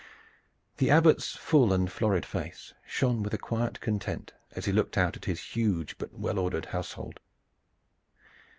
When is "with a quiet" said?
3.21-3.79